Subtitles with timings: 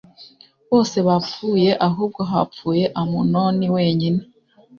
[0.69, 4.21] bose bapfuye ahubwo hapfuye amunoni wenyine